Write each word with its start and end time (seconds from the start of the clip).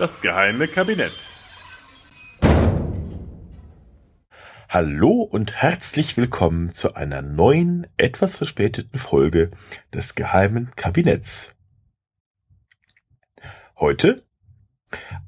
Das 0.00 0.22
geheime 0.22 0.66
Kabinett. 0.66 1.12
Hallo 4.66 5.20
und 5.20 5.52
herzlich 5.52 6.16
willkommen 6.16 6.72
zu 6.72 6.94
einer 6.94 7.20
neuen, 7.20 7.86
etwas 7.98 8.34
verspäteten 8.34 8.98
Folge 8.98 9.50
des 9.92 10.14
geheimen 10.14 10.74
Kabinetts. 10.74 11.54
Heute 13.78 14.16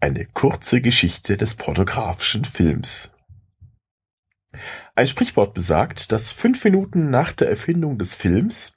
eine 0.01 0.25
kurze 0.25 0.81
Geschichte 0.81 1.37
des 1.37 1.55
pornografischen 1.57 2.47
Films. 2.47 3.15
Ein 4.95 5.07
Sprichwort 5.07 5.53
besagt, 5.53 6.13
dass 6.13 6.33
fünf 6.33 6.65
Minuten 6.65 7.11
nach 7.11 7.33
der 7.33 7.51
Erfindung 7.51 7.99
des 7.99 8.15
Films 8.15 8.75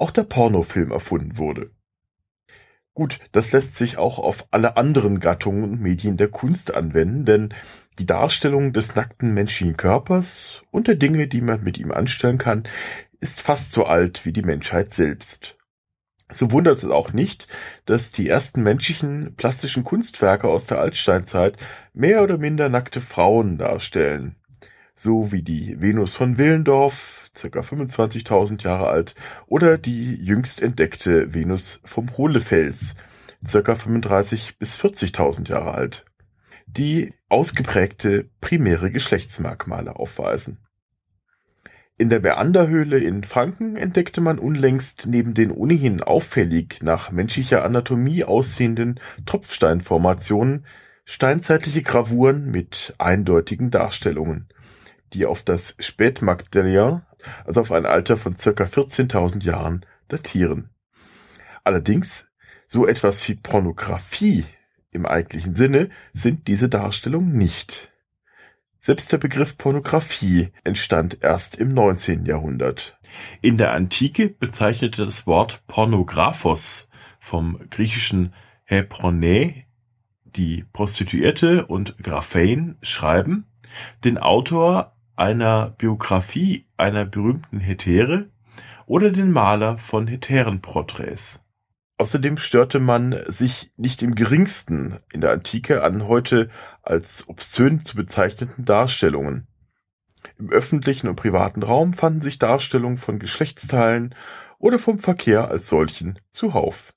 auch 0.00 0.10
der 0.10 0.24
Pornofilm 0.24 0.90
erfunden 0.90 1.38
wurde. 1.38 1.77
Gut, 2.98 3.20
das 3.30 3.52
lässt 3.52 3.76
sich 3.76 3.96
auch 3.96 4.18
auf 4.18 4.48
alle 4.50 4.76
anderen 4.76 5.20
Gattungen 5.20 5.62
und 5.62 5.80
Medien 5.80 6.16
der 6.16 6.26
Kunst 6.26 6.74
anwenden, 6.74 7.24
denn 7.24 7.54
die 8.00 8.06
Darstellung 8.06 8.72
des 8.72 8.96
nackten 8.96 9.32
menschlichen 9.34 9.76
Körpers 9.76 10.64
und 10.72 10.88
der 10.88 10.96
Dinge, 10.96 11.28
die 11.28 11.40
man 11.40 11.62
mit 11.62 11.78
ihm 11.78 11.92
anstellen 11.92 12.38
kann, 12.38 12.64
ist 13.20 13.40
fast 13.40 13.72
so 13.72 13.86
alt 13.86 14.26
wie 14.26 14.32
die 14.32 14.42
Menschheit 14.42 14.90
selbst. 14.90 15.56
So 16.32 16.50
wundert 16.50 16.78
es 16.78 16.86
auch 16.86 17.12
nicht, 17.12 17.46
dass 17.84 18.10
die 18.10 18.28
ersten 18.28 18.64
menschlichen 18.64 19.36
plastischen 19.36 19.84
Kunstwerke 19.84 20.48
aus 20.48 20.66
der 20.66 20.80
Altsteinzeit 20.80 21.56
mehr 21.94 22.24
oder 22.24 22.36
minder 22.36 22.68
nackte 22.68 23.00
Frauen 23.00 23.58
darstellen. 23.58 24.34
So 25.00 25.30
wie 25.30 25.42
die 25.42 25.80
Venus 25.80 26.16
von 26.16 26.38
Willendorf, 26.38 27.30
circa 27.32 27.60
25.000 27.60 28.64
Jahre 28.64 28.88
alt, 28.88 29.14
oder 29.46 29.78
die 29.78 30.16
jüngst 30.16 30.60
entdeckte 30.60 31.32
Venus 31.32 31.80
vom 31.84 32.16
Hohlefels, 32.16 32.96
circa 33.46 33.76
35 33.76 34.58
bis 34.58 34.76
40.000 34.76 35.50
Jahre 35.50 35.74
alt, 35.74 36.04
die 36.66 37.14
ausgeprägte 37.28 38.28
primäre 38.40 38.90
Geschlechtsmerkmale 38.90 39.94
aufweisen. 39.94 40.58
In 41.96 42.08
der 42.08 42.20
Meanderhöhle 42.20 42.98
in 42.98 43.22
Franken 43.22 43.76
entdeckte 43.76 44.20
man 44.20 44.40
unlängst 44.40 45.06
neben 45.06 45.32
den 45.32 45.52
ohnehin 45.52 46.02
auffällig 46.02 46.80
nach 46.82 47.12
menschlicher 47.12 47.64
Anatomie 47.64 48.24
aussehenden 48.24 48.98
Tropfsteinformationen 49.26 50.66
steinzeitliche 51.04 51.82
Gravuren 51.82 52.50
mit 52.50 52.96
eindeutigen 52.98 53.70
Darstellungen, 53.70 54.48
die 55.12 55.26
auf 55.26 55.42
das 55.42 55.76
Spätmagdalien 55.78 57.02
also 57.44 57.60
auf 57.60 57.72
ein 57.72 57.86
Alter 57.86 58.16
von 58.16 58.36
circa 58.36 58.64
14.000 58.64 59.42
Jahren, 59.42 59.84
datieren. 60.08 60.70
Allerdings, 61.64 62.30
so 62.66 62.86
etwas 62.86 63.26
wie 63.28 63.34
Pornografie 63.34 64.44
im 64.92 65.06
eigentlichen 65.06 65.54
Sinne 65.54 65.90
sind 66.12 66.48
diese 66.48 66.68
Darstellungen 66.68 67.32
nicht. 67.36 67.92
Selbst 68.80 69.12
der 69.12 69.18
Begriff 69.18 69.58
Pornografie 69.58 70.50
entstand 70.64 71.18
erst 71.22 71.56
im 71.56 71.74
19. 71.74 72.24
Jahrhundert. 72.24 72.98
In 73.42 73.58
der 73.58 73.72
Antike 73.72 74.28
bezeichnete 74.28 75.04
das 75.04 75.26
Wort 75.26 75.62
Pornographos 75.66 76.88
vom 77.18 77.58
griechischen 77.70 78.34
Heprone, 78.64 79.64
die 80.24 80.64
Prostituierte 80.72 81.66
und 81.66 81.98
Graphein 82.02 82.76
schreiben, 82.80 83.46
den 84.04 84.18
Autor 84.18 84.97
einer 85.18 85.70
Biographie 85.70 86.66
einer 86.76 87.04
berühmten 87.04 87.58
Hetäre 87.60 88.30
oder 88.86 89.10
den 89.10 89.32
Maler 89.32 89.76
von 89.76 90.06
Hetärenporträts. 90.06 91.44
Außerdem 91.98 92.36
störte 92.36 92.78
man 92.78 93.18
sich 93.26 93.72
nicht 93.76 94.02
im 94.02 94.14
geringsten 94.14 95.00
in 95.12 95.20
der 95.20 95.32
Antike 95.32 95.82
an 95.82 96.06
heute 96.06 96.48
als 96.82 97.28
obszön 97.28 97.84
zu 97.84 97.96
bezeichneten 97.96 98.64
Darstellungen. 98.64 99.48
Im 100.38 100.50
öffentlichen 100.50 101.08
und 101.08 101.16
privaten 101.16 101.64
Raum 101.64 101.92
fanden 101.92 102.20
sich 102.20 102.38
Darstellungen 102.38 102.98
von 102.98 103.18
Geschlechtsteilen 103.18 104.14
oder 104.58 104.78
vom 104.78 105.00
Verkehr 105.00 105.48
als 105.48 105.68
solchen 105.68 106.18
zuhauf. 106.30 106.94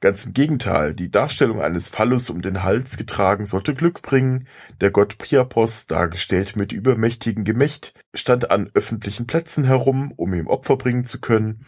Ganz 0.00 0.26
im 0.26 0.34
Gegenteil, 0.34 0.94
die 0.94 1.10
Darstellung 1.10 1.62
eines 1.62 1.88
Phallus 1.88 2.28
um 2.28 2.42
den 2.42 2.62
Hals 2.62 2.98
getragen 2.98 3.46
sollte 3.46 3.74
Glück 3.74 4.02
bringen, 4.02 4.46
der 4.82 4.90
Gott 4.90 5.16
Priapos, 5.16 5.86
dargestellt 5.86 6.54
mit 6.54 6.70
übermächtigem 6.70 7.44
Gemächt, 7.44 7.94
stand 8.12 8.50
an 8.50 8.70
öffentlichen 8.74 9.26
Plätzen 9.26 9.64
herum, 9.64 10.12
um 10.16 10.34
ihm 10.34 10.48
Opfer 10.48 10.76
bringen 10.76 11.06
zu 11.06 11.18
können. 11.18 11.64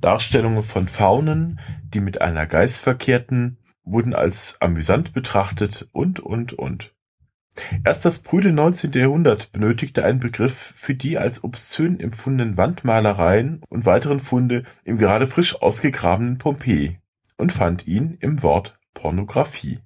Darstellungen 0.00 0.62
von 0.62 0.88
Faunen, 0.88 1.60
die 1.92 2.00
mit 2.00 2.22
einer 2.22 2.46
Geiß 2.46 2.78
verkehrten, 2.78 3.58
wurden 3.84 4.14
als 4.14 4.56
amüsant 4.60 5.12
betrachtet 5.12 5.88
und, 5.92 6.20
und, 6.20 6.54
und. 6.54 6.94
Erst 7.84 8.06
das 8.06 8.18
frühe 8.18 8.50
19. 8.50 8.92
Jahrhundert 8.92 9.52
benötigte 9.52 10.04
einen 10.04 10.20
Begriff 10.20 10.72
für 10.76 10.94
die 10.94 11.18
als 11.18 11.44
obszön 11.44 12.00
empfundenen 12.00 12.56
Wandmalereien 12.56 13.60
und 13.68 13.84
weiteren 13.84 14.20
Funde 14.20 14.64
im 14.84 14.96
gerade 14.96 15.26
frisch 15.26 15.60
ausgegrabenen 15.60 16.38
Pompeji 16.38 17.00
und 17.40 17.52
fand 17.52 17.86
ihn 17.86 18.16
im 18.20 18.42
Wort 18.42 18.78
Pornografie. 18.94 19.80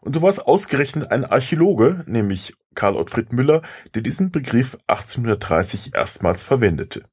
Und 0.00 0.14
so 0.14 0.22
war 0.22 0.30
es 0.30 0.38
ausgerechnet 0.38 1.10
ein 1.10 1.24
Archäologe, 1.24 2.04
nämlich 2.06 2.54
Karl 2.74 2.96
Ottfried 2.96 3.32
Müller, 3.32 3.62
der 3.94 4.02
diesen 4.02 4.30
Begriff 4.30 4.78
1830 4.86 5.94
erstmals 5.94 6.42
verwendete. 6.42 7.04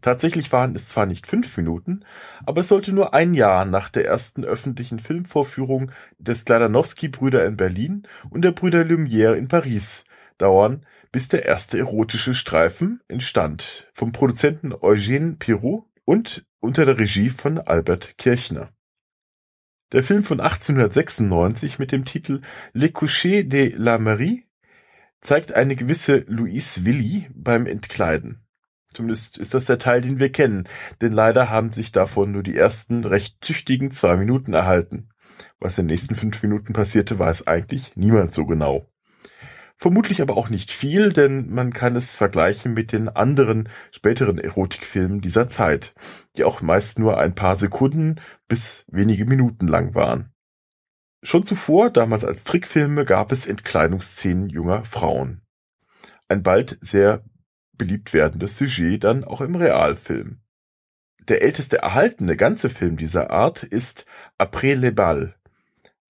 Tatsächlich 0.00 0.50
waren 0.52 0.74
es 0.74 0.88
zwar 0.88 1.06
nicht 1.06 1.26
fünf 1.26 1.56
Minuten, 1.56 2.04
aber 2.44 2.62
es 2.62 2.68
sollte 2.68 2.92
nur 2.92 3.14
ein 3.14 3.34
Jahr 3.34 3.64
nach 3.64 3.88
der 3.88 4.04
ersten 4.06 4.44
öffentlichen 4.44 4.98
Filmvorführung 4.98 5.92
des 6.18 6.44
Gladanowski-Brüder 6.44 7.46
in 7.46 7.56
Berlin 7.56 8.06
und 8.30 8.42
der 8.42 8.50
Brüder 8.50 8.82
Lumière 8.82 9.34
in 9.34 9.48
Paris 9.48 10.04
dauern, 10.38 10.84
bis 11.12 11.28
der 11.28 11.44
erste 11.44 11.78
erotische 11.78 12.34
Streifen 12.34 13.00
entstand, 13.08 13.86
vom 13.94 14.12
Produzenten 14.12 14.72
Eugène 14.72 15.38
Pirou 15.38 15.84
und 16.04 16.44
unter 16.60 16.84
der 16.84 16.98
Regie 16.98 17.30
von 17.30 17.58
Albert 17.58 18.16
Kirchner. 18.18 18.70
Der 19.92 20.04
Film 20.04 20.22
von 20.22 20.40
1896 20.40 21.78
mit 21.78 21.90
dem 21.90 22.04
Titel 22.04 22.42
Le 22.72 22.90
Coucher 22.90 23.42
de 23.42 23.74
la 23.74 23.98
Marie 23.98 24.46
zeigt 25.20 25.52
eine 25.52 25.74
gewisse 25.74 26.18
Louise 26.28 26.84
Willy 26.84 27.28
beim 27.34 27.66
Entkleiden. 27.66 28.40
Zumindest 28.92 29.38
ist 29.38 29.54
das 29.54 29.66
der 29.66 29.78
Teil, 29.78 30.00
den 30.00 30.18
wir 30.18 30.30
kennen, 30.30 30.68
denn 31.00 31.12
leider 31.12 31.48
haben 31.48 31.72
sich 31.72 31.92
davon 31.92 32.32
nur 32.32 32.42
die 32.42 32.56
ersten 32.56 33.04
recht 33.04 33.38
züchtigen 33.40 33.90
zwei 33.90 34.16
Minuten 34.16 34.52
erhalten. 34.52 35.08
Was 35.58 35.78
in 35.78 35.86
den 35.86 35.92
nächsten 35.92 36.14
fünf 36.14 36.42
Minuten 36.42 36.72
passierte, 36.72 37.18
weiß 37.18 37.46
eigentlich 37.46 37.96
niemand 37.96 38.32
so 38.32 38.46
genau. 38.46 38.86
Vermutlich 39.82 40.20
aber 40.20 40.36
auch 40.36 40.50
nicht 40.50 40.70
viel, 40.70 41.08
denn 41.08 41.48
man 41.48 41.72
kann 41.72 41.96
es 41.96 42.14
vergleichen 42.14 42.74
mit 42.74 42.92
den 42.92 43.08
anderen 43.08 43.70
späteren 43.92 44.36
Erotikfilmen 44.36 45.22
dieser 45.22 45.48
Zeit, 45.48 45.94
die 46.36 46.44
auch 46.44 46.60
meist 46.60 46.98
nur 46.98 47.18
ein 47.18 47.34
paar 47.34 47.56
Sekunden 47.56 48.20
bis 48.46 48.84
wenige 48.88 49.24
Minuten 49.24 49.66
lang 49.66 49.94
waren. 49.94 50.34
Schon 51.22 51.46
zuvor, 51.46 51.88
damals 51.88 52.26
als 52.26 52.44
Trickfilme, 52.44 53.06
gab 53.06 53.32
es 53.32 53.46
Entkleidungsszenen 53.46 54.50
junger 54.50 54.84
Frauen. 54.84 55.40
Ein 56.28 56.42
bald 56.42 56.76
sehr 56.82 57.24
beliebt 57.72 58.12
werdendes 58.12 58.58
Sujet 58.58 59.02
dann 59.04 59.24
auch 59.24 59.40
im 59.40 59.54
Realfilm. 59.54 60.42
Der 61.26 61.40
älteste 61.40 61.78
erhaltene 61.78 62.36
ganze 62.36 62.68
Film 62.68 62.98
dieser 62.98 63.30
Art 63.30 63.62
ist 63.62 64.04
Après 64.36 64.74
les 64.74 64.94
Bal, 64.94 65.36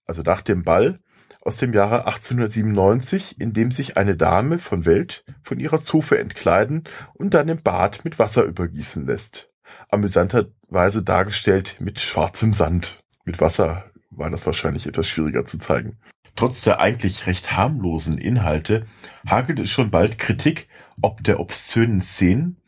also 0.06 0.22
nach 0.22 0.42
dem 0.42 0.64
Ball, 0.64 0.98
aus 1.40 1.56
dem 1.56 1.72
Jahre 1.72 2.06
1897, 2.06 3.40
in 3.40 3.52
dem 3.52 3.72
sich 3.72 3.96
eine 3.96 4.16
Dame 4.16 4.58
von 4.58 4.84
Welt 4.84 5.24
von 5.42 5.58
ihrer 5.58 5.80
Zofe 5.80 6.18
entkleiden 6.18 6.84
und 7.14 7.34
dann 7.34 7.48
im 7.48 7.62
Bad 7.62 8.04
mit 8.04 8.18
Wasser 8.18 8.44
übergießen 8.44 9.06
lässt. 9.06 9.50
Amüsanterweise 9.88 11.02
dargestellt 11.02 11.76
mit 11.80 12.00
schwarzem 12.00 12.52
Sand. 12.52 13.02
Mit 13.24 13.40
Wasser 13.40 13.84
war 14.10 14.30
das 14.30 14.46
wahrscheinlich 14.46 14.86
etwas 14.86 15.06
schwieriger 15.06 15.44
zu 15.44 15.58
zeigen. 15.58 15.98
Trotz 16.36 16.62
der 16.62 16.80
eigentlich 16.80 17.26
recht 17.26 17.56
harmlosen 17.56 18.18
Inhalte 18.18 18.86
hagelt 19.26 19.58
es 19.58 19.70
schon 19.70 19.90
bald 19.90 20.18
Kritik 20.18 20.68
ob 21.02 21.24
der 21.24 21.40
obszönen 21.40 22.00
Szenen, 22.00 22.58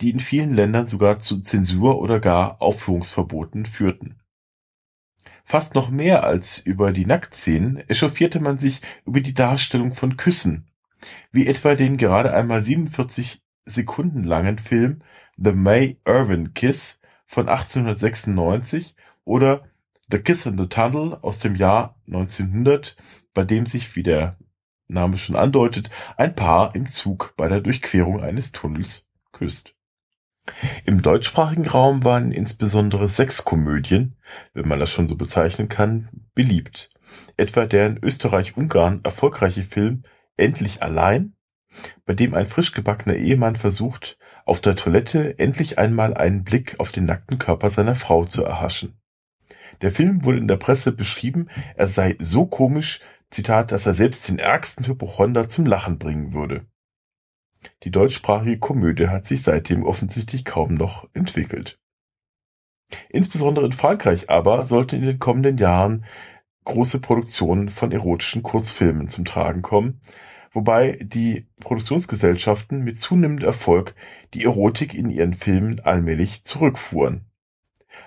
die 0.00 0.10
in 0.10 0.20
vielen 0.20 0.54
Ländern 0.54 0.86
sogar 0.86 1.18
zu 1.18 1.40
Zensur 1.40 2.00
oder 2.00 2.20
gar 2.20 2.60
Aufführungsverboten 2.62 3.66
führten. 3.66 4.20
Fast 5.48 5.74
noch 5.74 5.88
mehr 5.88 6.24
als 6.24 6.58
über 6.58 6.92
die 6.92 7.06
Nacktszenen 7.06 7.78
echauffierte 7.88 8.38
man 8.38 8.58
sich 8.58 8.82
über 9.06 9.22
die 9.22 9.32
Darstellung 9.32 9.94
von 9.94 10.18
Küssen, 10.18 10.66
wie 11.32 11.46
etwa 11.46 11.74
den 11.74 11.96
gerade 11.96 12.34
einmal 12.34 12.60
47 12.60 13.40
Sekunden 13.64 14.24
langen 14.24 14.58
Film 14.58 15.00
The 15.38 15.52
May 15.52 15.98
Irvin 16.04 16.52
Kiss 16.52 17.00
von 17.24 17.48
1896 17.48 18.94
oder 19.24 19.64
The 20.10 20.18
Kiss 20.18 20.44
in 20.44 20.58
the 20.58 20.66
Tunnel 20.66 21.16
aus 21.22 21.38
dem 21.38 21.54
Jahr 21.54 21.98
1900, 22.08 22.98
bei 23.32 23.44
dem 23.44 23.64
sich, 23.64 23.96
wie 23.96 24.02
der 24.02 24.36
Name 24.86 25.16
schon 25.16 25.34
andeutet, 25.34 25.88
ein 26.18 26.34
Paar 26.34 26.74
im 26.74 26.90
Zug 26.90 27.32
bei 27.38 27.48
der 27.48 27.62
Durchquerung 27.62 28.20
eines 28.20 28.52
Tunnels 28.52 29.06
küsst. 29.32 29.77
Im 30.84 31.02
deutschsprachigen 31.02 31.66
Raum 31.66 32.04
waren 32.04 32.32
insbesondere 32.32 33.08
Sexkomödien, 33.08 34.16
wenn 34.54 34.68
man 34.68 34.78
das 34.78 34.90
schon 34.90 35.08
so 35.08 35.16
bezeichnen 35.16 35.68
kann, 35.68 36.08
beliebt, 36.34 36.90
etwa 37.36 37.66
der 37.66 37.86
in 37.86 37.98
Österreich-Ungarn 38.02 39.00
erfolgreiche 39.04 39.62
Film 39.62 40.04
Endlich 40.36 40.82
allein, 40.84 41.34
bei 42.06 42.14
dem 42.14 42.34
ein 42.34 42.46
frisch 42.46 42.72
gebackener 42.72 43.16
Ehemann 43.16 43.56
versucht, 43.56 44.18
auf 44.44 44.60
der 44.60 44.76
Toilette 44.76 45.38
endlich 45.38 45.78
einmal 45.78 46.14
einen 46.14 46.44
Blick 46.44 46.78
auf 46.78 46.92
den 46.92 47.06
nackten 47.06 47.38
Körper 47.38 47.70
seiner 47.70 47.96
Frau 47.96 48.24
zu 48.24 48.44
erhaschen. 48.44 48.98
Der 49.82 49.90
Film 49.90 50.24
wurde 50.24 50.38
in 50.38 50.48
der 50.48 50.56
Presse 50.56 50.92
beschrieben, 50.92 51.48
er 51.76 51.88
sei 51.88 52.16
so 52.18 52.46
komisch, 52.46 53.00
Zitat, 53.30 53.72
dass 53.72 53.84
er 53.84 53.94
selbst 53.94 54.28
den 54.28 54.38
ärgsten 54.38 54.86
Hypochonder 54.86 55.48
zum 55.48 55.66
Lachen 55.66 55.98
bringen 55.98 56.32
würde. 56.32 56.66
Die 57.82 57.90
deutschsprachige 57.90 58.58
Komödie 58.58 59.08
hat 59.08 59.26
sich 59.26 59.42
seitdem 59.42 59.84
offensichtlich 59.84 60.44
kaum 60.44 60.74
noch 60.74 61.08
entwickelt. 61.14 61.78
Insbesondere 63.10 63.66
in 63.66 63.72
Frankreich 63.72 64.30
aber 64.30 64.66
sollten 64.66 64.96
in 64.96 65.06
den 65.06 65.18
kommenden 65.18 65.58
Jahren 65.58 66.04
große 66.64 67.00
Produktionen 67.00 67.68
von 67.68 67.92
erotischen 67.92 68.42
Kurzfilmen 68.42 69.08
zum 69.08 69.24
Tragen 69.24 69.62
kommen, 69.62 70.00
wobei 70.52 70.98
die 71.02 71.48
Produktionsgesellschaften 71.60 72.82
mit 72.82 72.98
zunehmendem 72.98 73.46
Erfolg 73.46 73.94
die 74.34 74.44
Erotik 74.44 74.94
in 74.94 75.10
ihren 75.10 75.34
Filmen 75.34 75.80
allmählich 75.80 76.44
zurückfuhren. 76.44 77.24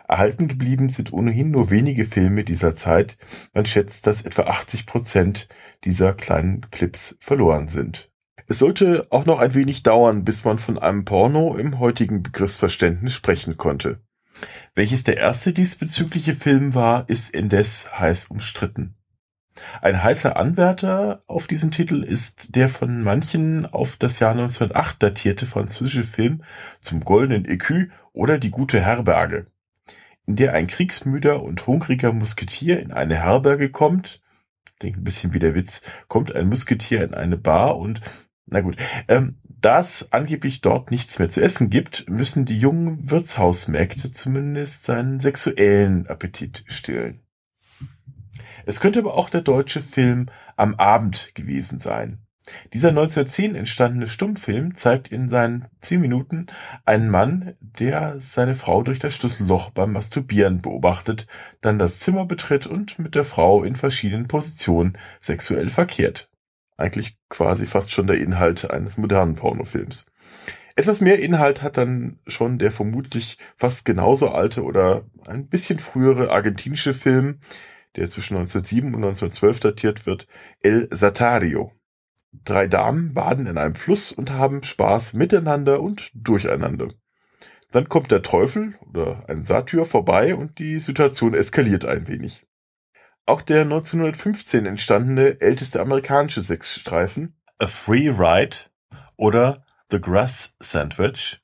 Erhalten 0.07 0.47
geblieben 0.47 0.89
sind 0.89 1.13
ohnehin 1.13 1.51
nur 1.51 1.71
wenige 1.71 2.05
Filme 2.05 2.43
dieser 2.43 2.75
Zeit, 2.75 3.17
man 3.53 3.65
schätzt, 3.65 4.05
dass 4.07 4.23
etwa 4.23 4.43
80 4.43 4.85
Prozent 4.85 5.47
dieser 5.85 6.13
kleinen 6.13 6.69
Clips 6.69 7.17
verloren 7.21 7.69
sind. 7.69 8.10
Es 8.51 8.59
sollte 8.59 9.07
auch 9.11 9.25
noch 9.25 9.39
ein 9.39 9.53
wenig 9.53 9.81
dauern, 9.81 10.25
bis 10.25 10.43
man 10.43 10.59
von 10.59 10.77
einem 10.77 11.05
Porno 11.05 11.55
im 11.55 11.79
heutigen 11.79 12.21
Begriffsverständnis 12.21 13.13
sprechen 13.13 13.55
konnte. 13.55 14.01
Welches 14.75 15.05
der 15.05 15.15
erste 15.15 15.53
diesbezügliche 15.53 16.35
Film 16.35 16.75
war, 16.75 17.07
ist 17.07 17.33
indes 17.33 17.97
heiß 17.97 18.25
umstritten. 18.25 18.97
Ein 19.81 20.03
heißer 20.03 20.35
Anwärter 20.35 21.23
auf 21.27 21.47
diesen 21.47 21.71
Titel 21.71 22.03
ist 22.03 22.53
der 22.53 22.67
von 22.67 23.03
manchen 23.03 23.65
auf 23.67 23.95
das 23.95 24.19
Jahr 24.19 24.31
1908 24.31 25.01
datierte 25.01 25.45
französische 25.45 26.03
Film 26.03 26.43
Zum 26.81 27.05
goldenen 27.05 27.45
Écu 27.45 27.87
oder 28.11 28.37
Die 28.37 28.51
gute 28.51 28.81
Herberge, 28.81 29.47
in 30.25 30.35
der 30.35 30.53
ein 30.55 30.67
kriegsmüder 30.67 31.41
und 31.41 31.67
hungriger 31.67 32.11
Musketier 32.11 32.81
in 32.81 32.91
eine 32.91 33.15
Herberge 33.15 33.69
kommt, 33.69 34.21
klingt 34.77 34.97
ein 34.97 35.05
bisschen 35.05 35.33
wie 35.33 35.39
der 35.39 35.55
Witz, 35.55 35.83
kommt 36.09 36.35
ein 36.35 36.49
Musketier 36.49 37.01
in 37.05 37.13
eine 37.13 37.37
Bar 37.37 37.77
und 37.77 38.01
na 38.45 38.61
gut, 38.61 38.77
ähm, 39.07 39.37
da 39.43 39.79
es 39.79 40.11
angeblich 40.11 40.61
dort 40.61 40.91
nichts 40.91 41.19
mehr 41.19 41.29
zu 41.29 41.41
essen 41.41 41.69
gibt, 41.69 42.09
müssen 42.09 42.45
die 42.45 42.59
jungen 42.59 43.09
Wirtshausmägde 43.09 44.11
zumindest 44.11 44.83
seinen 44.83 45.19
sexuellen 45.19 46.07
Appetit 46.07 46.63
stillen. 46.67 47.21
Es 48.65 48.79
könnte 48.79 48.99
aber 48.99 49.15
auch 49.15 49.29
der 49.29 49.41
deutsche 49.41 49.81
Film 49.81 50.27
Am 50.55 50.75
Abend 50.75 51.33
gewesen 51.35 51.79
sein. 51.79 52.19
Dieser 52.73 52.89
1910 52.89 53.55
entstandene 53.55 54.07
Stummfilm 54.07 54.75
zeigt 54.75 55.09
in 55.09 55.29
seinen 55.29 55.67
zehn 55.79 56.01
Minuten 56.01 56.47
einen 56.85 57.09
Mann, 57.09 57.53
der 57.59 58.19
seine 58.19 58.55
Frau 58.55 58.81
durch 58.81 58.97
das 58.97 59.13
Schlüsselloch 59.13 59.69
beim 59.69 59.91
Masturbieren 59.91 60.61
beobachtet, 60.61 61.27
dann 61.61 61.77
das 61.77 61.99
Zimmer 61.99 62.25
betritt 62.25 62.65
und 62.65 62.97
mit 62.97 63.13
der 63.13 63.23
Frau 63.23 63.63
in 63.63 63.75
verschiedenen 63.75 64.27
Positionen 64.27 64.97
sexuell 65.19 65.69
verkehrt. 65.69 66.30
Eigentlich 66.81 67.17
quasi 67.29 67.65
fast 67.65 67.91
schon 67.91 68.07
der 68.07 68.17
Inhalt 68.17 68.69
eines 68.69 68.97
modernen 68.97 69.35
Pornofilms. 69.35 70.05
Etwas 70.75 70.99
mehr 70.99 71.19
Inhalt 71.19 71.61
hat 71.61 71.77
dann 71.77 72.19
schon 72.27 72.57
der 72.57 72.71
vermutlich 72.71 73.37
fast 73.55 73.85
genauso 73.85 74.29
alte 74.29 74.63
oder 74.63 75.05
ein 75.27 75.47
bisschen 75.47 75.77
frühere 75.77 76.31
argentinische 76.31 76.93
Film 76.93 77.39
der 77.95 78.09
zwischen 78.09 78.35
1907 78.37 78.87
und 78.95 79.03
1912 79.03 79.59
datiert 79.59 80.05
wird, 80.05 80.27
El 80.61 80.87
Satario. 80.91 81.71
Drei 82.45 82.67
Damen 82.67 83.13
baden 83.13 83.47
in 83.47 83.57
einem 83.57 83.75
Fluss 83.75 84.11
und 84.11 84.31
haben 84.31 84.63
Spaß 84.63 85.13
miteinander 85.13 85.81
und 85.81 86.11
durcheinander. 86.13 86.87
Dann 87.71 87.89
kommt 87.89 88.11
der 88.11 88.21
Teufel 88.21 88.75
oder 88.89 89.25
ein 89.27 89.43
Satyr 89.43 89.85
vorbei 89.85 90.35
und 90.35 90.59
die 90.59 90.79
Situation 90.79 91.33
eskaliert 91.33 91.85
ein 91.85 92.07
wenig. 92.07 92.45
Auch 93.31 93.41
der 93.41 93.61
1915 93.61 94.65
entstandene 94.65 95.39
älteste 95.39 95.79
amerikanische 95.79 96.41
Sexstreifen 96.41 97.33
A 97.59 97.67
Free 97.67 98.09
Ride 98.09 98.57
oder 99.15 99.65
The 99.89 100.01
Grass 100.01 100.57
Sandwich 100.59 101.39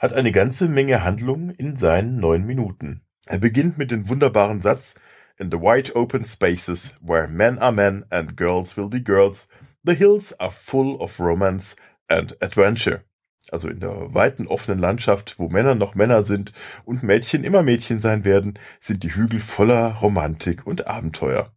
hat 0.00 0.12
eine 0.12 0.32
ganze 0.32 0.66
Menge 0.66 1.04
Handlung 1.04 1.50
in 1.50 1.76
seinen 1.76 2.18
neun 2.18 2.44
Minuten. 2.44 3.02
Er 3.26 3.38
beginnt 3.38 3.78
mit 3.78 3.92
dem 3.92 4.08
wunderbaren 4.08 4.62
Satz 4.62 4.96
In 5.38 5.48
the 5.52 5.58
wide 5.58 5.94
open 5.94 6.24
spaces 6.24 6.96
where 7.00 7.28
men 7.28 7.60
are 7.60 7.70
men 7.70 8.04
and 8.10 8.36
girls 8.36 8.76
will 8.76 8.88
be 8.88 9.00
girls, 9.00 9.48
the 9.84 9.94
hills 9.94 10.32
are 10.40 10.50
full 10.50 11.00
of 11.00 11.20
romance 11.20 11.76
and 12.08 12.36
adventure. 12.42 13.04
Also 13.50 13.68
in 13.68 13.80
der 13.80 14.14
weiten 14.14 14.46
offenen 14.46 14.78
Landschaft, 14.78 15.38
wo 15.38 15.48
Männer 15.48 15.74
noch 15.74 15.94
Männer 15.94 16.22
sind 16.22 16.52
und 16.84 17.02
Mädchen 17.02 17.44
immer 17.44 17.62
Mädchen 17.62 18.00
sein 18.00 18.24
werden, 18.24 18.58
sind 18.80 19.02
die 19.02 19.14
Hügel 19.14 19.40
voller 19.40 19.94
Romantik 19.94 20.66
und 20.66 20.86
Abenteuer. 20.86 21.52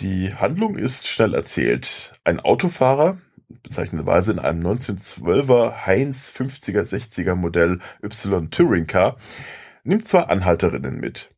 Die 0.00 0.34
Handlung 0.34 0.76
ist 0.76 1.06
schnell 1.06 1.34
erzählt. 1.34 2.12
Ein 2.24 2.40
Autofahrer, 2.40 3.18
bezeichnenderweise 3.62 4.32
in 4.32 4.38
einem 4.38 4.66
1912er 4.66 5.86
Heinz 5.86 6.32
50er 6.36 6.82
60er 6.82 7.34
Modell 7.34 7.80
Y 8.02 8.50
Touring 8.50 8.86
Car, 8.86 9.16
nimmt 9.84 10.06
zwei 10.06 10.22
Anhalterinnen 10.22 10.98
mit. 10.98 11.30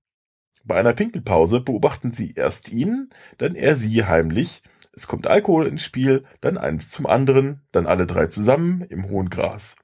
Bei 0.65 0.77
einer 0.77 0.95
Pinkelpause 0.95 1.61
beobachten 1.61 2.13
sie 2.13 2.33
erst 2.35 2.71
ihn, 2.71 3.11
dann 3.39 3.55
er 3.55 3.77
sie 3.77 4.05
heimlich, 4.05 4.63
es 4.97 5.07
kommt 5.07 5.27
Alkohol 5.27 5.67
ins 5.67 5.85
Spiel, 5.85 6.25
dann 6.41 6.57
eins 6.57 6.91
zum 6.91 7.07
anderen, 7.07 7.61
dann 7.71 7.87
alle 7.87 8.07
drei 8.07 8.27
zusammen 8.29 8.81
im 8.81 9.09
hohen 9.09 9.29
Gras. 9.29 9.77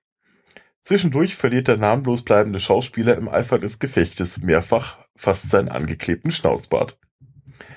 Zwischendurch 0.82 1.36
verliert 1.36 1.68
der 1.68 1.76
namenlos 1.76 2.24
bleibende 2.24 2.58
Schauspieler 2.58 3.16
im 3.16 3.28
Eifer 3.28 3.58
des 3.58 3.78
Gefechtes 3.78 4.42
mehrfach 4.42 4.98
fast 5.14 5.50
seinen 5.50 5.68
angeklebten 5.68 6.32
Schnauzbart. 6.32 6.98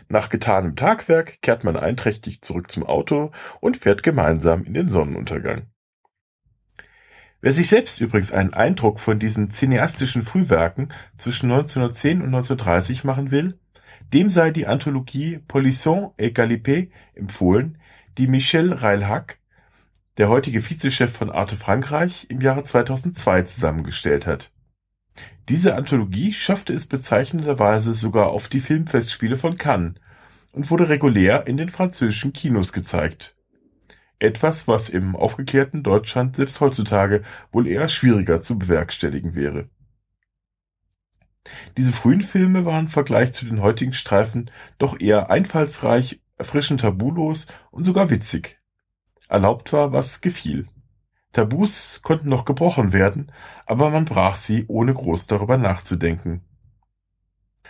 Nach 0.08 0.30
getanem 0.30 0.76
Tagwerk 0.78 1.42
kehrt 1.42 1.64
man 1.66 1.76
einträchtig 1.76 2.42
zurück 2.42 2.72
zum 2.72 2.84
Auto 2.84 3.32
und 3.60 3.78
fährt 3.78 4.02
gemeinsam 4.02 4.64
in 4.64 4.74
den 4.74 4.90
Sonnenuntergang. 4.90 5.68
Wer 7.42 7.52
sich 7.52 7.68
selbst 7.68 8.00
übrigens 8.00 8.32
einen 8.32 8.54
Eindruck 8.54 9.00
von 9.00 9.20
diesen 9.20 9.52
cineastischen 9.52 10.24
Frühwerken 10.24 10.94
zwischen 11.18 11.52
1910 11.52 12.22
und 12.22 12.28
1930 12.28 13.04
machen 13.04 13.30
will, 13.30 13.60
dem 14.14 14.30
sei 14.30 14.52
die 14.52 14.68
Anthologie 14.68 15.40
Polisson 15.48 16.12
et 16.18 16.36
Galipet 16.36 16.92
empfohlen, 17.14 17.78
die 18.18 18.28
Michel 18.28 18.74
Reilhac, 18.74 19.40
der 20.18 20.30
heutige 20.30 20.62
Vizechef 20.62 21.12
von 21.12 21.30
Arte 21.30 21.58
Frankreich, 21.58 22.28
im 22.30 22.42
Jahre 22.42 22.64
2002 22.64 23.44
zusammengestellt 23.44 24.26
hat. 24.26 24.52
Diese 25.50 25.76
Anthologie 25.76 26.34
schaffte 26.34 26.74
es 26.74 26.88
bezeichnenderweise 26.88 27.94
sogar 27.94 28.28
auf 28.28 28.48
die 28.48 28.62
Filmfestspiele 28.62 29.38
von 29.38 29.58
Cannes 29.58 29.96
und 30.52 30.72
wurde 30.72 30.90
regulär 30.90 31.48
in 31.48 31.58
den 31.58 31.70
französischen 31.70 32.34
Kinos 32.34 32.74
gezeigt 32.74 33.36
etwas, 34.20 34.68
was 34.68 34.90
im 34.90 35.16
aufgeklärten 35.16 35.84
Deutschland 35.84 36.36
selbst 36.36 36.62
heutzutage 36.62 37.24
wohl 37.52 37.68
eher 37.68 37.90
schwieriger 37.90 38.42
zu 38.42 38.58
bewerkstelligen 38.58 39.36
wäre. 39.36 39.70
Diese 41.78 41.92
frühen 41.92 42.22
Filme 42.22 42.66
waren 42.66 42.86
im 42.86 42.92
Vergleich 42.92 43.34
zu 43.34 43.46
den 43.46 43.62
heutigen 43.62 43.94
Streifen 43.94 44.52
doch 44.78 45.00
eher 45.00 45.30
einfallsreich, 45.30 46.22
erfrischend 46.38 46.82
tabulos 46.82 47.48
und 47.72 47.84
sogar 47.84 48.10
witzig. 48.10 48.60
Erlaubt 49.28 49.74
war, 49.74 49.92
was 49.92 50.22
gefiel. 50.22 50.68
Tabus 51.34 52.02
konnten 52.02 52.30
noch 52.30 52.46
gebrochen 52.46 52.94
werden, 52.94 53.32
aber 53.66 53.90
man 53.90 54.06
brach 54.06 54.38
sie, 54.38 54.66
ohne 54.68 54.94
groß 54.94 55.28
darüber 55.28 55.58
nachzudenken. 55.58 56.42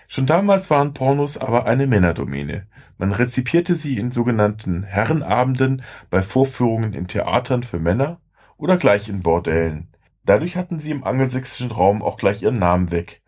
Schon 0.08 0.28
damals 0.28 0.70
waren 0.70 0.94
Pornos 0.94 1.38
aber 1.38 1.66
eine 1.66 1.88
Männerdomäne. 1.88 2.68
Man 2.98 3.12
rezipierte 3.12 3.76
sie 3.76 3.98
in 3.98 4.12
sogenannten 4.12 4.84
Herrenabenden, 4.84 5.82
bei 6.10 6.22
Vorführungen 6.22 6.94
in 6.94 7.08
Theatern 7.08 7.64
für 7.64 7.80
Männer 7.80 8.22
oder 8.58 8.78
gleich 8.78 9.10
in 9.10 9.22
Bordellen. 9.22 9.90
Dadurch 10.24 10.56
hatten 10.56 10.80
sie 10.80 10.92
im 10.92 11.04
angelsächsischen 11.04 11.72
Raum 11.72 12.02
auch 12.02 12.18
gleich 12.18 12.44
ihren 12.44 12.60
Namen 12.60 12.92
weg. 12.92 13.22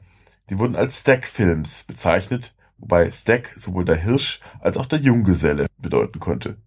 Sie 0.49 0.59
wurden 0.59 0.75
als 0.75 1.01
Stack-Films 1.01 1.83
bezeichnet, 1.83 2.55
wobei 2.77 3.11
Stack 3.11 3.53
sowohl 3.55 3.85
der 3.85 3.97
Hirsch 3.97 4.39
als 4.59 4.77
auch 4.77 4.85
der 4.85 4.99
Junggeselle 4.99 5.67
bedeuten 5.77 6.19
konnte. 6.19 6.57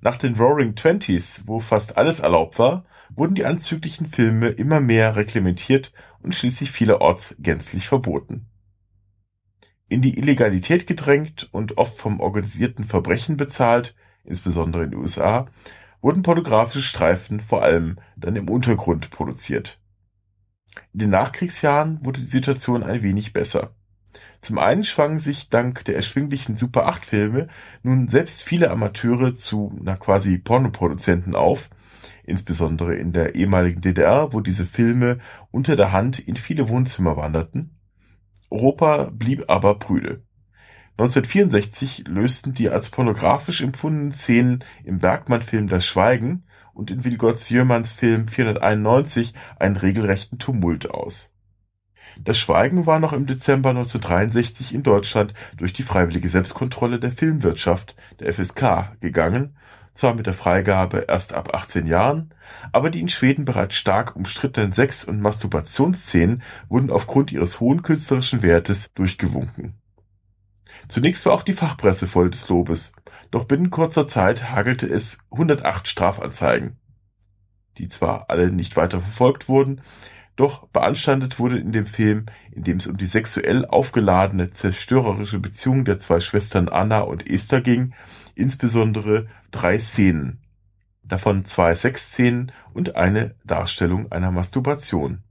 Nach 0.00 0.16
den 0.16 0.36
Roaring 0.36 0.76
Twenties, 0.76 1.42
wo 1.46 1.60
fast 1.60 1.96
alles 1.96 2.20
erlaubt 2.20 2.58
war, 2.58 2.84
wurden 3.14 3.34
die 3.34 3.44
anzüglichen 3.44 4.06
Filme 4.06 4.48
immer 4.48 4.80
mehr 4.80 5.16
reglementiert 5.16 5.92
und 6.22 6.34
schließlich 6.34 6.70
vielerorts 6.70 7.34
gänzlich 7.38 7.88
verboten. 7.88 8.46
In 9.88 10.00
die 10.00 10.16
Illegalität 10.16 10.86
gedrängt 10.86 11.48
und 11.50 11.76
oft 11.76 11.98
vom 11.98 12.20
organisierten 12.20 12.84
Verbrechen 12.84 13.36
bezahlt, 13.36 13.96
insbesondere 14.22 14.84
in 14.84 14.92
den 14.92 15.00
USA, 15.00 15.46
wurden 16.00 16.22
pornografische 16.22 16.82
Streifen 16.82 17.40
vor 17.40 17.62
allem 17.62 17.98
dann 18.16 18.36
im 18.36 18.48
Untergrund 18.48 19.10
produziert. 19.10 19.80
In 20.92 21.00
den 21.00 21.10
Nachkriegsjahren 21.10 22.04
wurde 22.04 22.20
die 22.20 22.26
Situation 22.26 22.82
ein 22.82 23.02
wenig 23.02 23.32
besser. 23.32 23.74
Zum 24.42 24.58
einen 24.58 24.84
schwangen 24.84 25.18
sich 25.18 25.50
dank 25.50 25.84
der 25.84 25.96
erschwinglichen 25.96 26.56
Super-8-Filme 26.56 27.48
nun 27.82 28.08
selbst 28.08 28.42
viele 28.42 28.70
Amateure 28.70 29.34
zu 29.34 29.72
na 29.82 29.96
quasi 29.96 30.38
Pornoproduzenten 30.38 31.34
auf, 31.34 31.68
insbesondere 32.24 32.94
in 32.94 33.12
der 33.12 33.34
ehemaligen 33.34 33.82
DDR, 33.82 34.32
wo 34.32 34.40
diese 34.40 34.64
Filme 34.64 35.18
unter 35.50 35.76
der 35.76 35.92
Hand 35.92 36.18
in 36.18 36.36
viele 36.36 36.68
Wohnzimmer 36.68 37.16
wanderten. 37.16 37.76
Europa 38.48 39.10
blieb 39.12 39.44
aber 39.48 39.78
prüde. 39.78 40.22
1964 40.92 42.04
lösten 42.08 42.54
die 42.54 42.68
als 42.68 42.90
pornografisch 42.90 43.60
empfundenen 43.60 44.12
Szenen 44.12 44.64
im 44.84 44.98
Bergmann-Film 44.98 45.68
Das 45.68 45.86
Schweigen 45.86 46.44
und 46.74 46.90
in 46.90 47.04
Vilgot 47.04 47.50
Jömanns 47.50 47.92
Film 47.92 48.28
491 48.28 49.34
einen 49.58 49.76
regelrechten 49.76 50.38
Tumult 50.38 50.90
aus. 50.90 51.32
Das 52.18 52.38
Schweigen 52.38 52.86
war 52.86 52.98
noch 52.98 53.12
im 53.12 53.26
Dezember 53.26 53.70
1963 53.70 54.74
in 54.74 54.82
Deutschland 54.82 55.32
durch 55.56 55.72
die 55.72 55.82
Freiwillige 55.82 56.28
Selbstkontrolle 56.28 57.00
der 57.00 57.12
Filmwirtschaft 57.12 57.96
der 58.18 58.32
FSK 58.32 59.00
gegangen, 59.00 59.56
zwar 59.94 60.14
mit 60.14 60.26
der 60.26 60.34
Freigabe 60.34 61.06
erst 61.08 61.32
ab 61.32 61.54
18 61.54 61.86
Jahren, 61.86 62.34
aber 62.72 62.90
die 62.90 63.00
in 63.00 63.08
Schweden 63.08 63.44
bereits 63.44 63.74
stark 63.74 64.16
umstrittenen 64.16 64.72
Sex- 64.72 65.04
und 65.04 65.20
Masturbationsszenen 65.20 66.42
wurden 66.68 66.90
aufgrund 66.90 67.32
ihres 67.32 67.60
hohen 67.60 67.82
künstlerischen 67.82 68.42
Wertes 68.42 68.92
durchgewunken. 68.94 69.79
Zunächst 70.90 71.24
war 71.24 71.34
auch 71.34 71.44
die 71.44 71.52
Fachpresse 71.52 72.08
voll 72.08 72.30
des 72.30 72.48
Lobes, 72.48 72.92
doch 73.30 73.44
binnen 73.44 73.70
kurzer 73.70 74.08
Zeit 74.08 74.50
hagelte 74.50 74.86
es 74.86 75.18
108 75.30 75.86
Strafanzeigen, 75.86 76.80
die 77.78 77.88
zwar 77.88 78.28
alle 78.28 78.50
nicht 78.50 78.76
weiter 78.76 79.00
verfolgt 79.00 79.48
wurden, 79.48 79.82
doch 80.34 80.66
beanstandet 80.66 81.38
wurde 81.38 81.60
in 81.60 81.70
dem 81.70 81.86
Film, 81.86 82.26
in 82.50 82.64
dem 82.64 82.78
es 82.78 82.88
um 82.88 82.96
die 82.96 83.06
sexuell 83.06 83.66
aufgeladene, 83.66 84.50
zerstörerische 84.50 85.38
Beziehung 85.38 85.84
der 85.84 85.98
zwei 85.98 86.18
Schwestern 86.18 86.68
Anna 86.68 87.02
und 87.02 87.24
Esther 87.24 87.60
ging, 87.60 87.94
insbesondere 88.34 89.28
drei 89.52 89.78
Szenen, 89.78 90.40
davon 91.04 91.44
zwei 91.44 91.72
Sexszenen 91.76 92.50
und 92.74 92.96
eine 92.96 93.36
Darstellung 93.44 94.10
einer 94.10 94.32
Masturbation. 94.32 95.22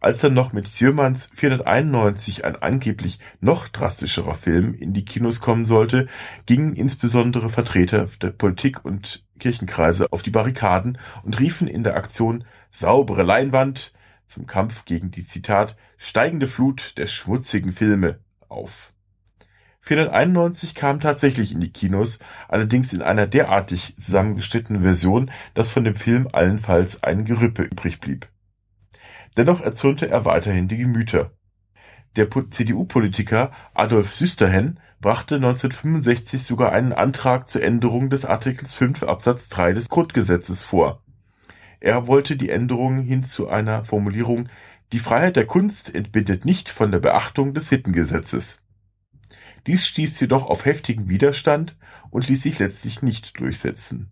Als 0.00 0.20
dann 0.20 0.34
noch 0.34 0.52
mit 0.52 0.68
Sjömans 0.68 1.30
491 1.34 2.44
ein 2.44 2.56
angeblich 2.56 3.18
noch 3.40 3.68
drastischerer 3.68 4.34
Film 4.34 4.74
in 4.74 4.92
die 4.92 5.04
Kinos 5.04 5.40
kommen 5.40 5.66
sollte, 5.66 6.08
gingen 6.44 6.74
insbesondere 6.74 7.48
Vertreter 7.48 8.08
der 8.20 8.30
Politik 8.30 8.84
und 8.84 9.24
Kirchenkreise 9.38 10.12
auf 10.12 10.22
die 10.22 10.30
Barrikaden 10.30 10.98
und 11.22 11.38
riefen 11.38 11.68
in 11.68 11.82
der 11.82 11.96
Aktion 11.96 12.44
Saubere 12.70 13.22
Leinwand 13.22 13.92
zum 14.26 14.46
Kampf 14.46 14.84
gegen 14.84 15.10
die 15.10 15.24
Zitat 15.24 15.76
steigende 15.96 16.46
Flut 16.46 16.98
der 16.98 17.06
schmutzigen 17.06 17.72
Filme 17.72 18.20
auf. 18.48 18.92
491 19.80 20.74
kam 20.74 20.98
tatsächlich 20.98 21.52
in 21.52 21.60
die 21.60 21.72
Kinos, 21.72 22.18
allerdings 22.48 22.92
in 22.92 23.02
einer 23.02 23.28
derartig 23.28 23.94
zusammengeschnittenen 24.00 24.82
Version, 24.82 25.30
dass 25.54 25.70
von 25.70 25.84
dem 25.84 25.94
Film 25.94 26.28
allenfalls 26.32 27.04
ein 27.04 27.24
Gerippe 27.24 27.62
übrig 27.62 28.00
blieb. 28.00 28.28
Dennoch 29.36 29.60
erzürnte 29.60 30.08
er 30.10 30.24
weiterhin 30.24 30.68
die 30.68 30.78
Gemüter. 30.78 31.32
Der 32.16 32.28
CDU-Politiker 32.30 33.52
Adolf 33.74 34.14
Süsterhen 34.14 34.80
brachte 35.00 35.36
1965 35.36 36.42
sogar 36.42 36.72
einen 36.72 36.92
Antrag 36.92 37.48
zur 37.48 37.62
Änderung 37.62 38.08
des 38.08 38.24
Artikels 38.24 38.72
5 38.74 39.02
Absatz 39.02 39.48
3 39.50 39.74
des 39.74 39.88
Grundgesetzes 39.90 40.62
vor 40.62 41.02
er 41.80 42.06
wollte 42.06 42.36
die 42.36 42.50
Änderung 42.50 43.02
hin 43.02 43.22
zu 43.24 43.48
einer 43.48 43.84
Formulierung 43.84 44.48
Die 44.92 44.98
Freiheit 44.98 45.36
der 45.36 45.46
Kunst 45.46 45.94
entbindet 45.94 46.44
nicht 46.44 46.68
von 46.68 46.90
der 46.90 47.00
Beachtung 47.00 47.54
des 47.54 47.68
Sittengesetzes. 47.68 48.62
Dies 49.66 49.86
stieß 49.86 50.18
jedoch 50.20 50.46
auf 50.46 50.64
heftigen 50.64 51.08
Widerstand 51.08 51.76
und 52.10 52.28
ließ 52.28 52.42
sich 52.42 52.58
letztlich 52.58 53.02
nicht 53.02 53.38
durchsetzen. 53.40 54.10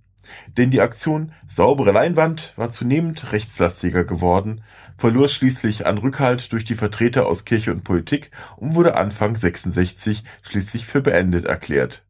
Denn 0.56 0.70
die 0.70 0.80
Aktion 0.80 1.32
Saubere 1.46 1.92
Leinwand 1.92 2.54
war 2.56 2.70
zunehmend 2.70 3.32
rechtslastiger 3.32 4.04
geworden, 4.04 4.64
verlor 4.96 5.28
schließlich 5.28 5.86
an 5.86 5.98
Rückhalt 5.98 6.52
durch 6.52 6.64
die 6.64 6.76
Vertreter 6.76 7.26
aus 7.26 7.44
Kirche 7.44 7.72
und 7.72 7.84
Politik 7.84 8.30
und 8.56 8.74
wurde 8.74 8.96
Anfang 8.96 9.36
66 9.36 10.24
schließlich 10.42 10.86
für 10.86 11.00
beendet 11.00 11.46
erklärt. 11.46 12.04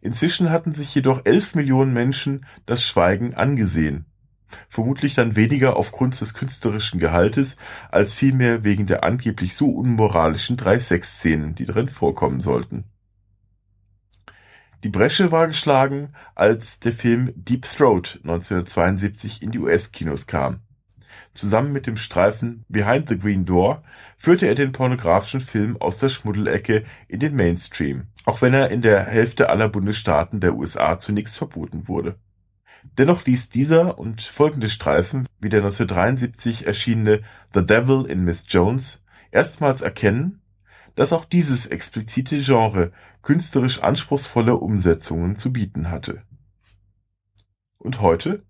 Inzwischen 0.00 0.50
hatten 0.50 0.72
sich 0.72 0.94
jedoch 0.94 1.22
elf 1.24 1.54
Millionen 1.54 1.92
Menschen 1.92 2.46
das 2.66 2.82
Schweigen 2.82 3.34
angesehen 3.34 4.06
vermutlich 4.68 5.14
dann 5.14 5.36
weniger 5.36 5.76
aufgrund 5.76 6.20
des 6.20 6.34
künstlerischen 6.34 7.00
Gehaltes, 7.00 7.56
als 7.90 8.14
vielmehr 8.14 8.64
wegen 8.64 8.86
der 8.86 9.04
angeblich 9.04 9.56
so 9.56 9.68
unmoralischen 9.68 10.56
drei 10.56 10.78
Sexszenen, 10.78 11.54
die 11.54 11.64
darin 11.64 11.88
vorkommen 11.88 12.40
sollten. 12.40 12.84
Die 14.82 14.88
Bresche 14.88 15.30
war 15.30 15.46
geschlagen, 15.46 16.14
als 16.34 16.80
der 16.80 16.92
Film 16.92 17.32
Deep 17.36 17.66
Throat 17.66 18.20
1972 18.22 19.42
in 19.42 19.50
die 19.50 19.58
US-Kinos 19.58 20.26
kam. 20.26 20.60
Zusammen 21.34 21.72
mit 21.72 21.86
dem 21.86 21.96
Streifen 21.96 22.64
Behind 22.68 23.08
the 23.08 23.18
Green 23.18 23.44
Door 23.44 23.82
führte 24.18 24.46
er 24.46 24.54
den 24.54 24.72
pornografischen 24.72 25.40
Film 25.40 25.76
aus 25.80 25.98
der 25.98 26.08
Schmuddelecke 26.08 26.84
in 27.08 27.20
den 27.20 27.34
Mainstream, 27.34 28.08
auch 28.24 28.42
wenn 28.42 28.54
er 28.54 28.70
in 28.70 28.82
der 28.82 29.04
Hälfte 29.04 29.48
aller 29.48 29.68
Bundesstaaten 29.68 30.40
der 30.40 30.56
USA 30.56 30.98
zunächst 30.98 31.38
verboten 31.38 31.88
wurde 31.88 32.16
Dennoch 32.98 33.24
ließ 33.24 33.50
dieser 33.50 33.98
und 33.98 34.22
folgende 34.22 34.68
Streifen, 34.68 35.26
wie 35.38 35.48
der 35.48 35.60
1973 35.60 36.66
erschienene 36.66 37.22
The 37.54 37.64
Devil 37.64 38.06
in 38.06 38.24
Miss 38.24 38.44
Jones, 38.48 39.02
erstmals 39.30 39.82
erkennen, 39.82 40.42
dass 40.94 41.12
auch 41.12 41.24
dieses 41.24 41.66
explizite 41.66 42.38
Genre 42.38 42.92
künstlerisch 43.22 43.82
anspruchsvolle 43.82 44.56
Umsetzungen 44.56 45.36
zu 45.36 45.52
bieten 45.52 45.90
hatte. 45.90 46.22
Und 47.78 48.00
heute? 48.00 48.44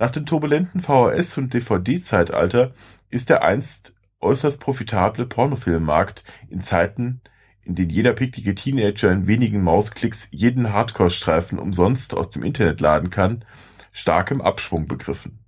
Nach 0.00 0.10
dem 0.10 0.26
turbulenten 0.26 0.80
VHS- 0.80 1.38
und 1.38 1.54
DVD-Zeitalter 1.54 2.72
ist 3.10 3.30
der 3.30 3.44
einst 3.44 3.94
äußerst 4.20 4.60
profitable 4.60 5.26
Pornofilmmarkt 5.26 6.24
in 6.48 6.60
Zeiten 6.60 7.20
in 7.62 7.74
denen 7.74 7.90
jeder 7.90 8.14
picklige 8.14 8.54
Teenager 8.54 9.12
in 9.12 9.26
wenigen 9.26 9.62
Mausklicks 9.62 10.28
jeden 10.32 10.72
Hardcore-Streifen 10.72 11.58
umsonst 11.58 12.14
aus 12.14 12.30
dem 12.30 12.42
Internet 12.42 12.80
laden 12.80 13.10
kann, 13.10 13.44
stark 13.92 14.30
im 14.30 14.40
Abschwung 14.40 14.88
begriffen. 14.88 15.38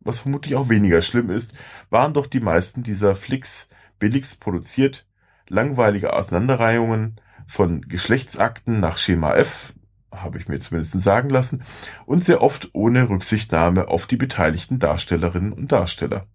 Was 0.00 0.20
vermutlich 0.20 0.56
auch 0.56 0.68
weniger 0.68 1.00
schlimm 1.00 1.30
ist, 1.30 1.54
waren 1.88 2.12
doch 2.12 2.26
die 2.26 2.40
meisten 2.40 2.82
dieser 2.82 3.14
Flicks 3.14 3.68
billigst 4.00 4.40
produziert, 4.40 5.06
langweilige 5.48 6.12
Auseinanderreihungen 6.12 7.20
von 7.46 7.82
Geschlechtsakten 7.82 8.80
nach 8.80 8.98
Schema 8.98 9.34
F, 9.36 9.72
habe 10.22 10.38
ich 10.38 10.48
mir 10.48 10.60
zumindest 10.60 11.00
sagen 11.00 11.30
lassen, 11.30 11.62
und 12.06 12.24
sehr 12.24 12.42
oft 12.42 12.70
ohne 12.72 13.08
Rücksichtnahme 13.08 13.88
auf 13.88 14.06
die 14.06 14.16
beteiligten 14.16 14.78
Darstellerinnen 14.78 15.52
und 15.52 15.72
Darsteller 15.72 16.26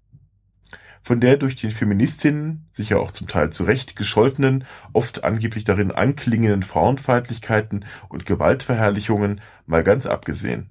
von 1.08 1.22
der 1.22 1.38
durch 1.38 1.56
die 1.56 1.72
Feministinnen, 1.72 2.67
sicher 2.74 3.00
auch 3.00 3.12
zum 3.12 3.29
Teil 3.29 3.50
zu 3.50 3.63
Recht 3.63 3.96
gescholtenen, 3.96 4.65
oft 4.91 5.24
angeblich 5.24 5.63
darin 5.63 5.91
anklingenden 5.91 6.63
Frauenfeindlichkeiten 6.63 7.86
und 8.10 8.25
Gewaltverherrlichungen 8.25 9.39
mal 9.65 9.84
ganz 9.84 10.06
abgesehen. 10.06 10.67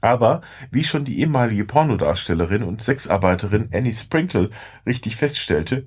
Aber, 0.00 0.42
wie 0.70 0.84
schon 0.84 1.04
die 1.04 1.18
ehemalige 1.18 1.64
Pornodarstellerin 1.64 2.62
und 2.62 2.80
Sexarbeiterin 2.80 3.70
Annie 3.72 3.92
Sprinkle 3.92 4.50
richtig 4.86 5.16
feststellte, 5.16 5.86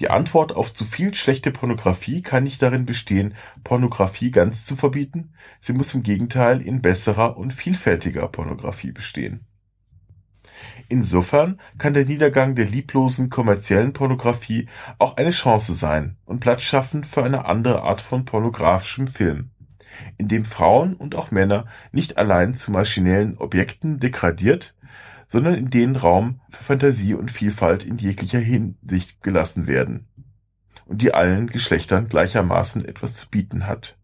die 0.00 0.10
Antwort 0.10 0.54
auf 0.54 0.72
zu 0.72 0.84
viel 0.84 1.14
schlechte 1.14 1.50
Pornografie 1.50 2.22
kann 2.22 2.44
nicht 2.44 2.62
darin 2.62 2.86
bestehen, 2.86 3.34
Pornografie 3.64 4.30
ganz 4.30 4.64
zu 4.64 4.76
verbieten, 4.76 5.32
sie 5.60 5.72
muss 5.72 5.94
im 5.94 6.02
Gegenteil 6.02 6.60
in 6.60 6.82
besserer 6.82 7.36
und 7.36 7.52
vielfältiger 7.52 8.28
Pornografie 8.28 8.92
bestehen. 8.92 9.44
Insofern 10.88 11.60
kann 11.76 11.92
der 11.92 12.04
Niedergang 12.04 12.54
der 12.54 12.64
lieblosen 12.64 13.28
kommerziellen 13.28 13.92
Pornografie 13.92 14.68
auch 14.98 15.16
eine 15.16 15.30
Chance 15.30 15.74
sein 15.74 16.16
und 16.24 16.40
Platz 16.40 16.62
schaffen 16.62 17.04
für 17.04 17.24
eine 17.24 17.44
andere 17.44 17.82
Art 17.82 18.00
von 18.00 18.24
pornografischem 18.24 19.08
Film, 19.08 19.50
in 20.16 20.28
dem 20.28 20.44
Frauen 20.44 20.94
und 20.94 21.14
auch 21.14 21.30
Männer 21.30 21.66
nicht 21.92 22.16
allein 22.16 22.54
zu 22.54 22.70
maschinellen 22.70 23.36
Objekten 23.38 24.00
degradiert, 24.00 24.74
sondern 25.28 25.54
in 25.54 25.70
denen 25.70 25.94
Raum 25.94 26.40
für 26.50 26.64
Fantasie 26.64 27.14
und 27.14 27.30
Vielfalt 27.30 27.84
in 27.84 27.98
jeglicher 27.98 28.40
Hinsicht 28.40 29.22
gelassen 29.22 29.68
werden 29.68 30.08
und 30.86 31.00
die 31.00 31.14
allen 31.14 31.46
Geschlechtern 31.46 32.08
gleichermaßen 32.08 32.84
etwas 32.84 33.14
zu 33.14 33.28
bieten 33.28 33.68
hat. 33.68 33.96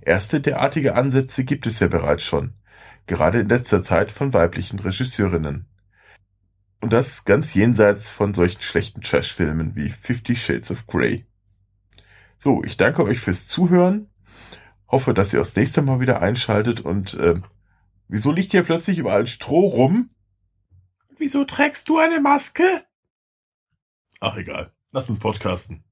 Erste 0.00 0.40
derartige 0.40 0.94
Ansätze 0.94 1.44
gibt 1.44 1.66
es 1.66 1.80
ja 1.80 1.88
bereits 1.88 2.22
schon 2.22 2.54
gerade 3.06 3.40
in 3.40 3.48
letzter 3.48 3.82
Zeit 3.82 4.10
von 4.10 4.32
weiblichen 4.32 4.78
Regisseurinnen. 4.78 5.66
Und 6.80 6.92
das 6.92 7.24
ganz 7.24 7.54
jenseits 7.54 8.10
von 8.10 8.34
solchen 8.34 8.60
schlechten 8.60 9.00
Trash-Filmen 9.00 9.74
wie 9.74 9.90
Fifty 9.90 10.36
Shades 10.36 10.70
of 10.70 10.86
Grey. 10.86 11.26
So, 12.36 12.62
ich 12.62 12.76
danke 12.76 13.04
euch 13.04 13.20
fürs 13.20 13.46
Zuhören, 13.46 14.10
hoffe, 14.88 15.14
dass 15.14 15.32
ihr 15.32 15.38
das 15.38 15.56
nächste 15.56 15.82
Mal 15.82 16.00
wieder 16.00 16.20
einschaltet 16.20 16.80
und 16.80 17.14
äh, 17.14 17.34
Wieso 18.08 18.32
liegt 18.32 18.52
hier 18.52 18.62
plötzlich 18.62 18.98
überall 18.98 19.26
Stroh 19.26 19.66
rum? 19.66 20.10
Wieso 21.16 21.44
trägst 21.44 21.88
du 21.88 21.98
eine 21.98 22.20
Maske? 22.20 22.84
Ach 24.20 24.36
egal, 24.36 24.72
lass 24.92 25.08
uns 25.08 25.18
podcasten. 25.18 25.84